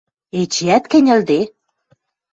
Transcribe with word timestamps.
–Эчеӓт 0.39 0.83
кӹньӹлде? 0.91 1.39